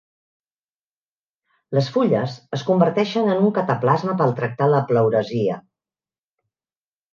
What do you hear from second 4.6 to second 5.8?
la pleuresia.